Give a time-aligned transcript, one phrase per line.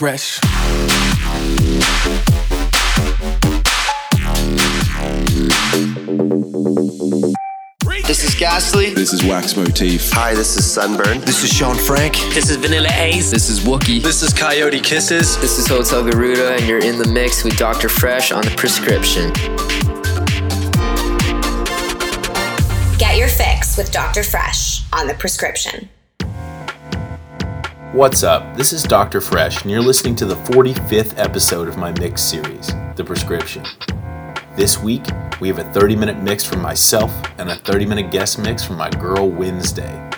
[0.00, 0.40] Fresch.
[8.06, 8.94] This is Ghastly.
[8.94, 10.10] This is Wax Motif.
[10.12, 11.20] Hi, this is Sunburn.
[11.20, 12.14] This is Sean Frank.
[12.32, 13.30] This is Vanilla Ace.
[13.30, 14.02] This is Wookie.
[14.02, 15.38] This is Coyote Kisses.
[15.38, 17.88] This is Hotel Garuda, and you're in the mix with Dr.
[17.88, 19.30] Fresch on the prescription.
[22.96, 24.22] Get your fix with Dr.
[24.22, 25.90] Fresch on the prescription.
[27.92, 28.56] What's up?
[28.56, 29.18] This is Dr.
[29.20, 33.64] Fresch, and you're listening to the 45th episode of my mix series, The Prescription.
[34.54, 35.02] This week,
[35.40, 38.76] we have a 30 minute mix from myself and a 30 minute guest mix from
[38.76, 40.08] my girl Wenzday.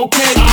[0.00, 0.49] Okay,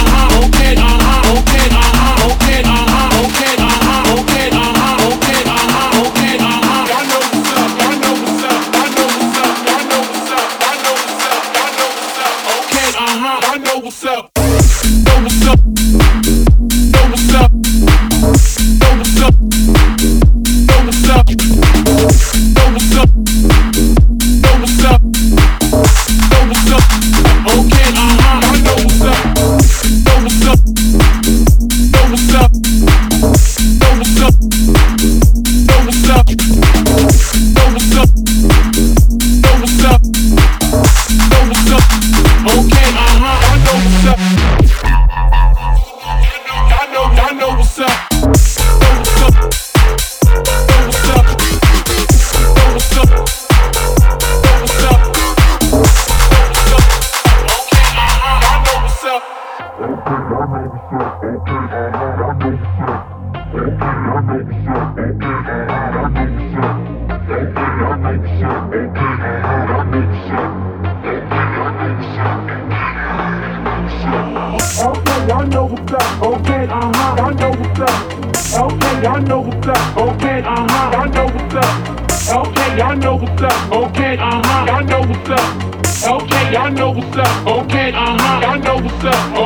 [89.08, 89.37] y'all know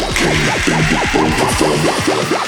[0.00, 2.39] Can nothing be overthrown?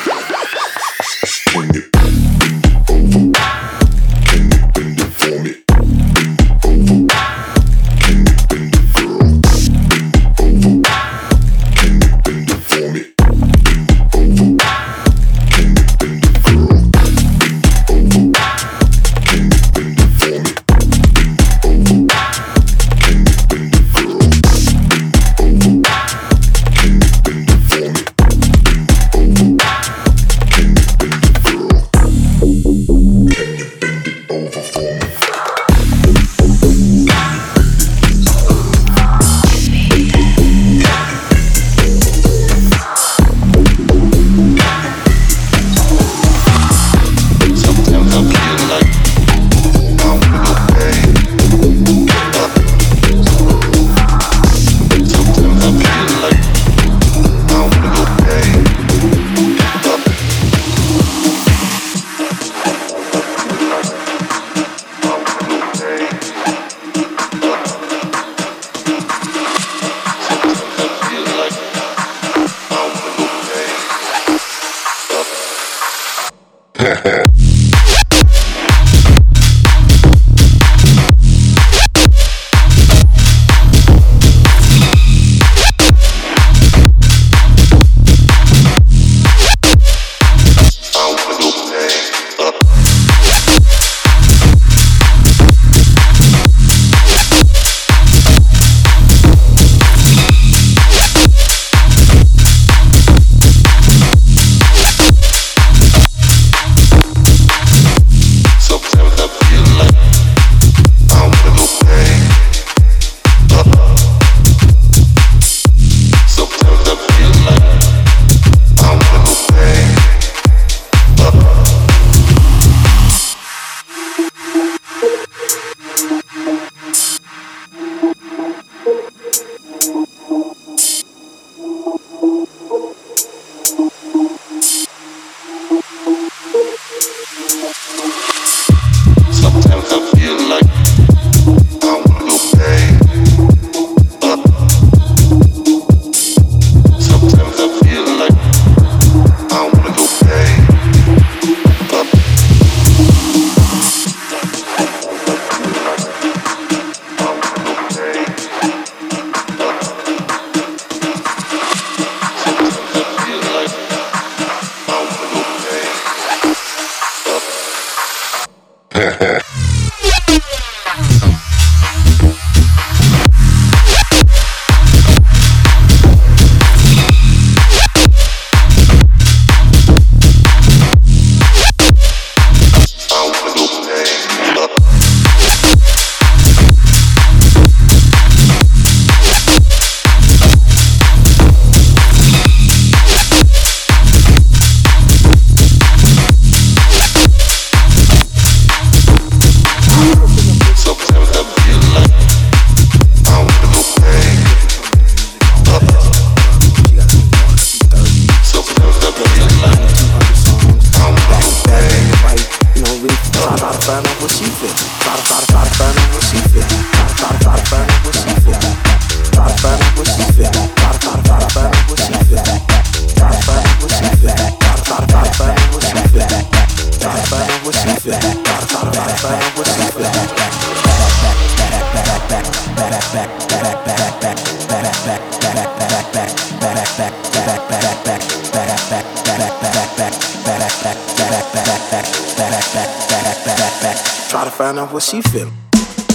[244.92, 245.50] what she feel?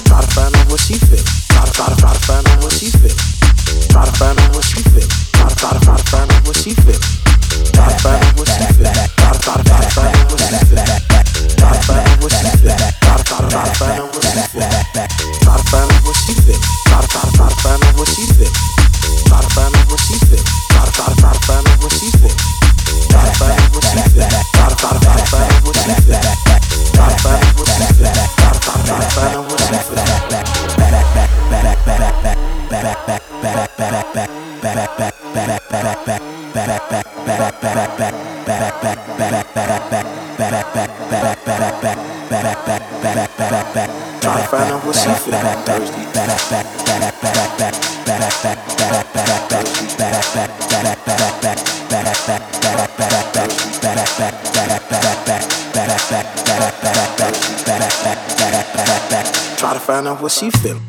[0.06, 1.24] Try to find out what she feel?
[1.50, 3.16] Try to try to try to find out what she feel?
[3.90, 5.08] Try to find out what she feel?
[5.34, 7.17] Try to try to try to find out what she feel?
[60.38, 60.87] she feeling.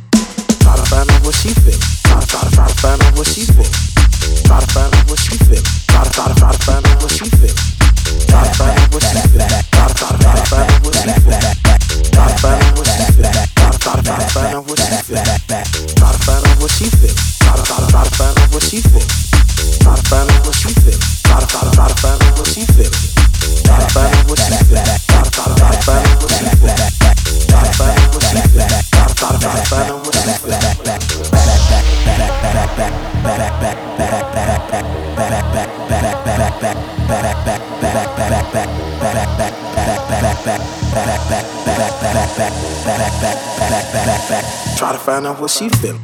[45.18, 45.98] find out what she feel.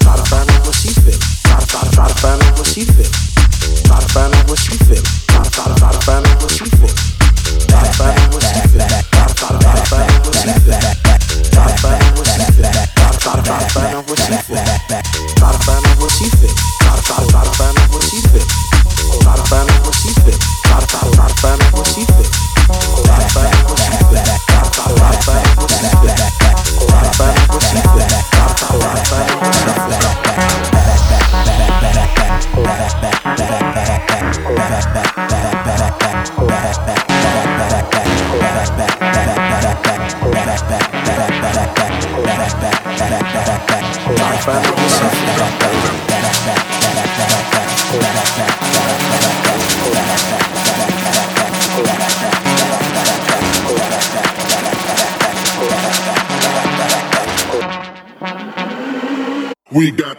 [0.00, 1.16] Try to find out what she feel.
[1.44, 3.29] Try to, try to, try to find out what she feel.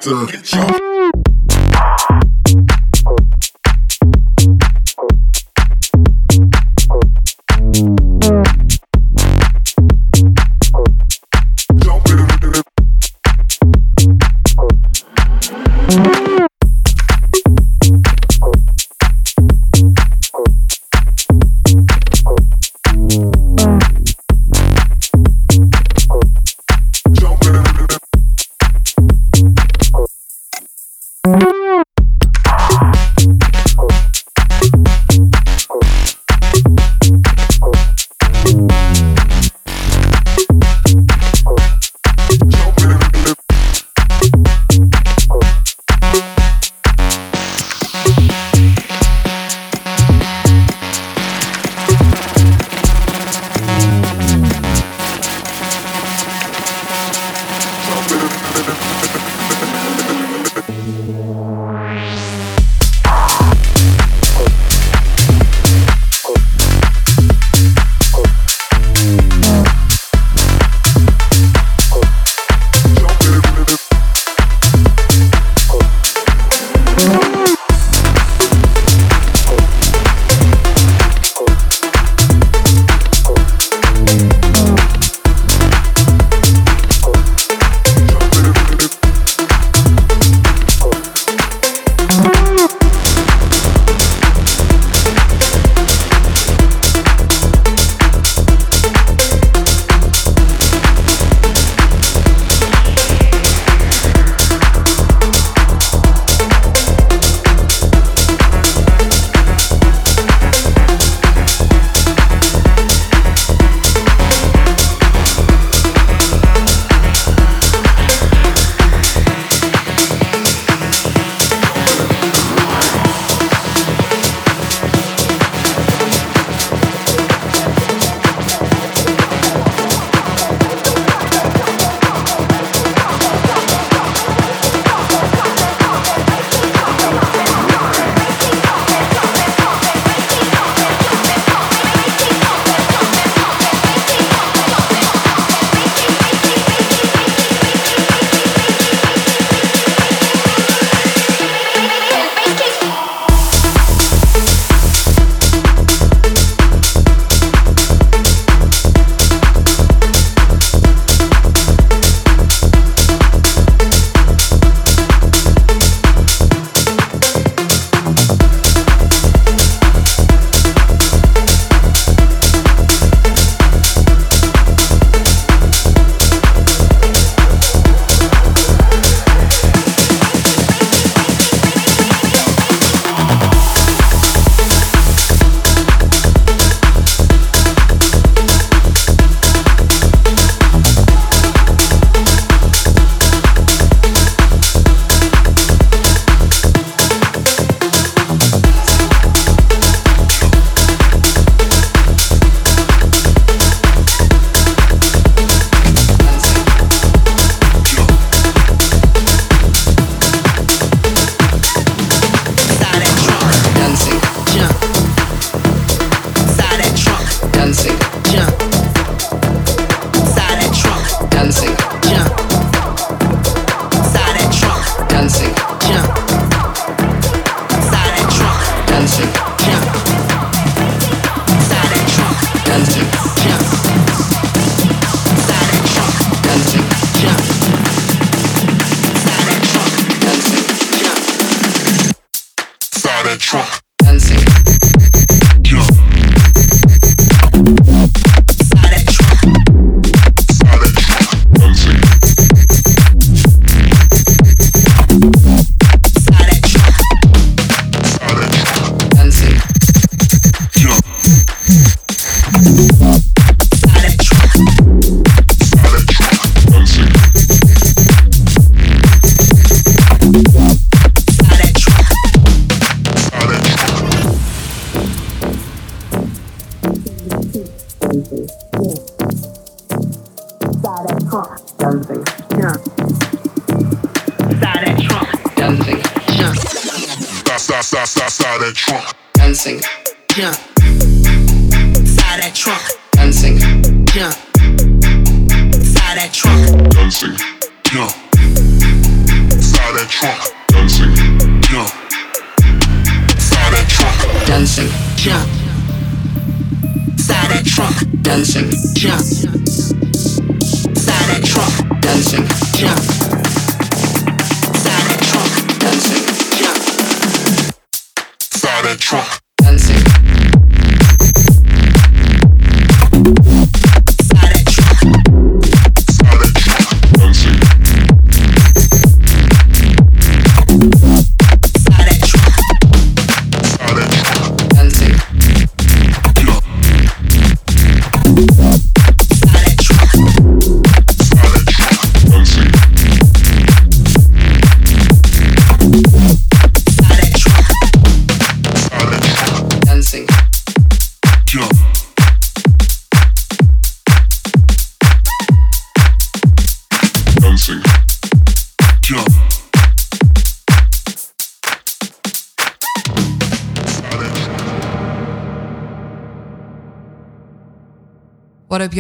[0.02, 0.42] 这点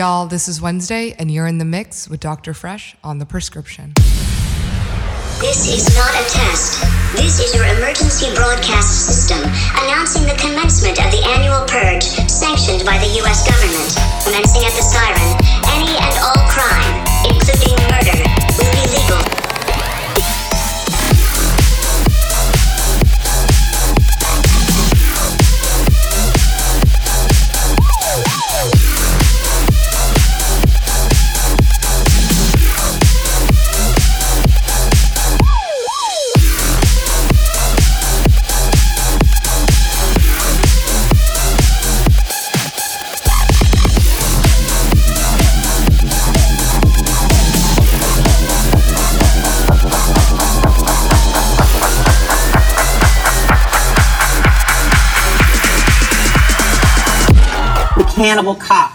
[0.01, 0.25] y'all?
[0.25, 2.53] This is Wenzday, and you're in the mix with Dr.
[2.53, 3.93] Fresch on the prescription.
[5.37, 6.81] This is not a test.
[7.13, 9.37] This is your emergency broadcast system
[9.85, 13.45] announcing the commencement of the annual purge sanctioned by the U.S.
[13.45, 13.93] government.
[14.25, 15.37] Commencing at the siren,
[15.77, 18.20] any and all crime, including murder,
[58.21, 58.91] cannibal cop.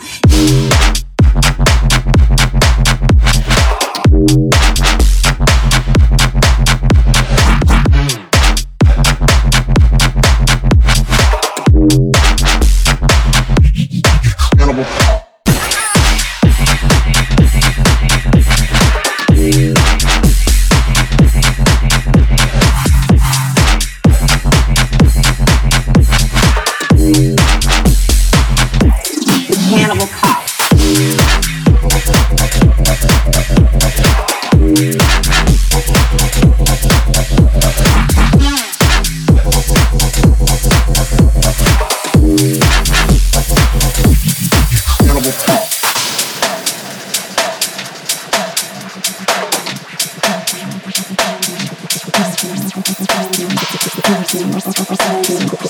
[54.60, 55.66] Sound of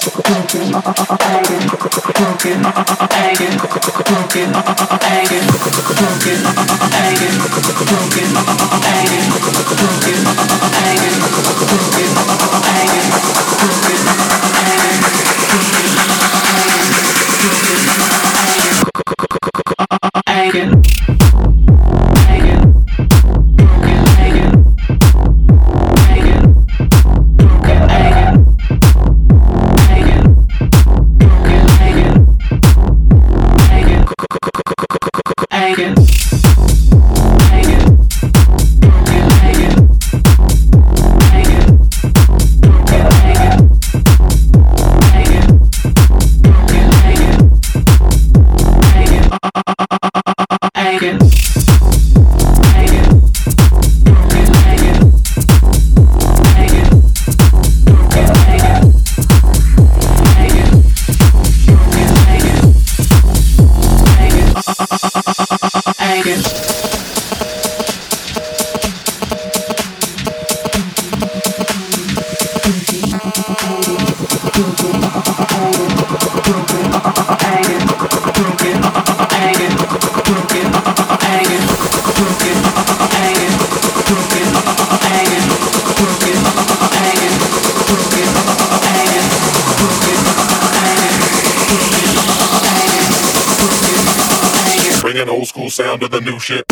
[96.21, 96.67] the new shit.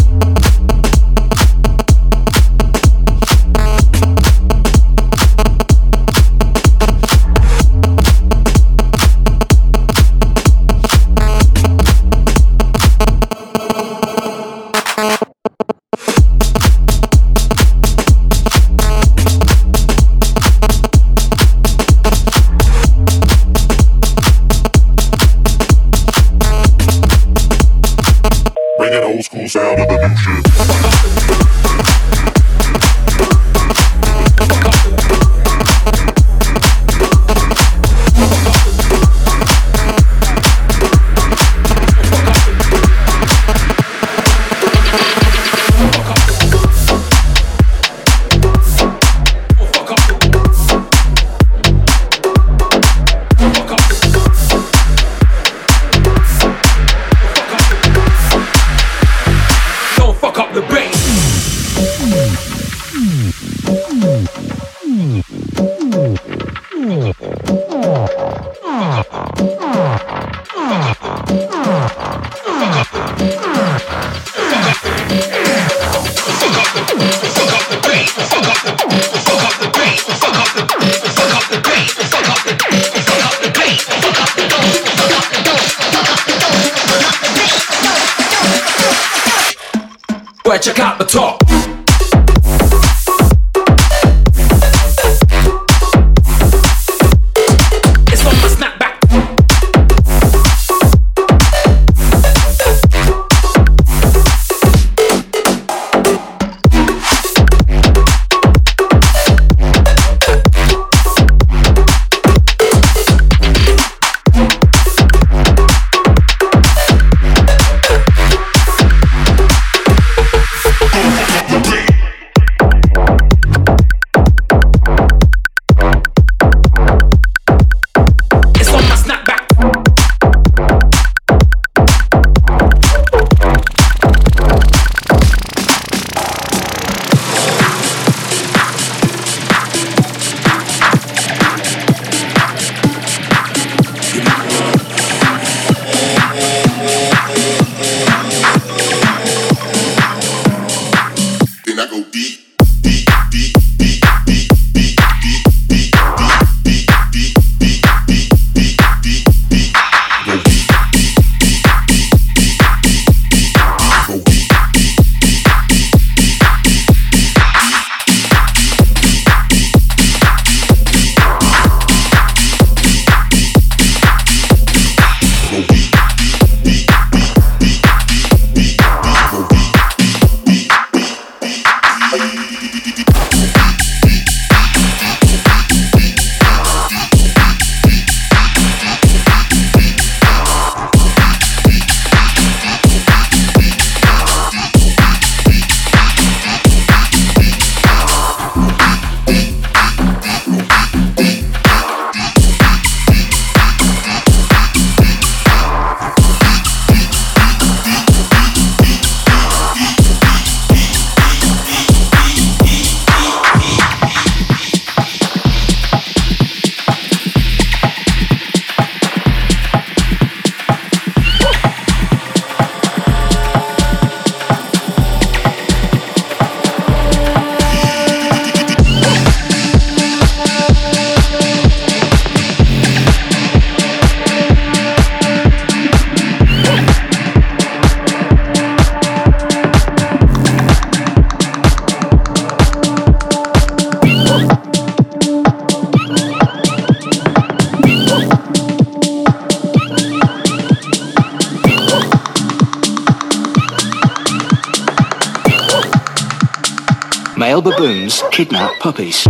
[257.60, 259.26] Baboons kidnap puppies.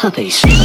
[0.00, 0.59] Puppies.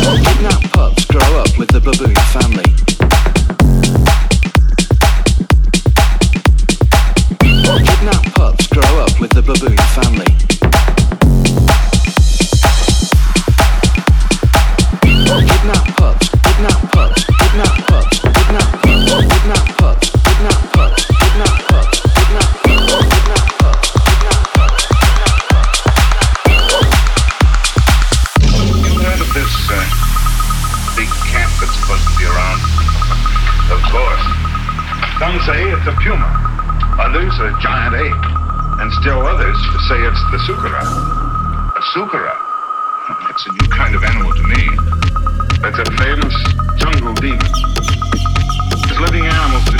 [46.77, 47.39] Jungle demon.
[47.41, 49.77] It's living animals to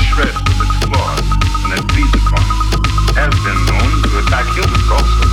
[0.85, 1.27] claws
[1.71, 1.79] and
[2.13, 2.45] upon
[3.43, 5.25] been known to attack humans also.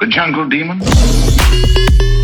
[0.00, 2.23] The jungle demon?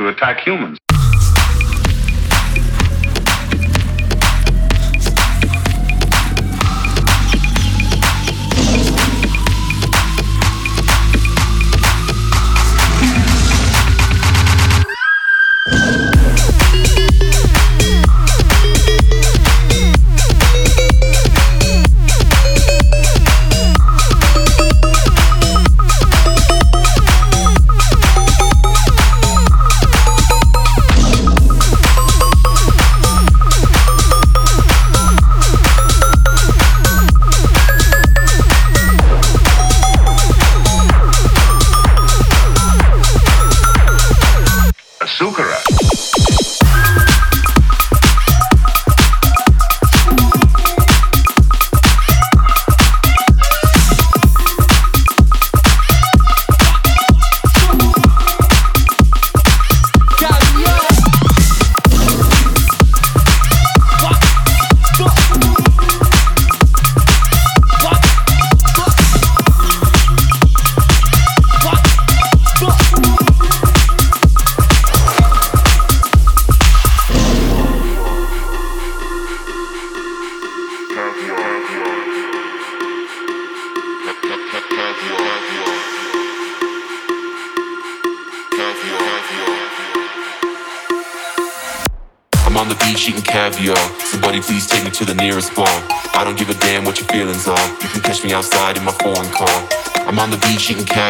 [0.00, 0.79] To attack humans.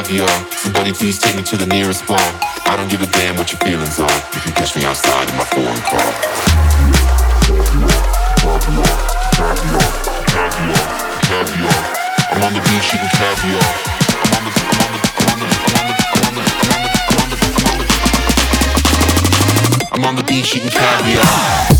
[0.00, 2.16] Somebody please take me to the nearest bar.
[2.64, 4.10] I don't give a damn what your feelings are.
[4.32, 6.00] You can catch me outside in my foreign car.
[7.44, 8.96] Caviar,
[9.36, 9.84] caviar,
[10.24, 10.88] caviar,
[11.20, 11.84] caviar.
[12.32, 13.60] I'm on the beach eating caviar.
[14.24, 16.48] I'm on the, I'm on the, I'm on the, I'm on the, I'm on the,
[16.48, 17.76] I'm on the, I'm on the, I'm on
[19.84, 21.79] the, I'm on the beach eating caviar.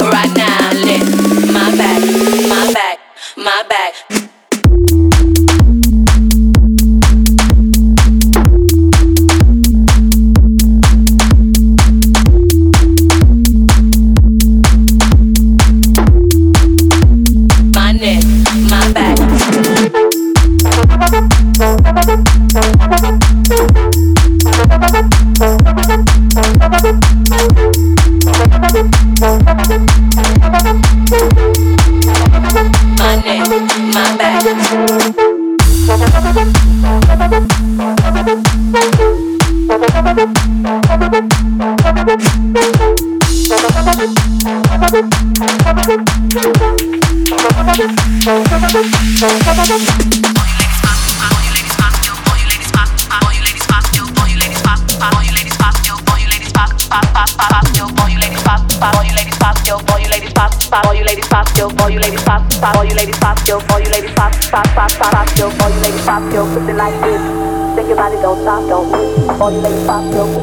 [69.41, 70.40] บนไม่วามสุข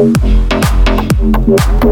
[0.00, 1.90] you're a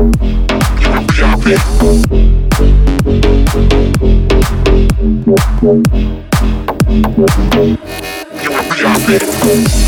[9.48, 9.87] Thank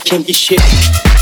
[0.00, 1.13] can't get shit.